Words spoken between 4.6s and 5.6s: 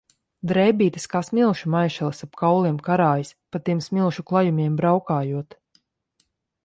braukājot.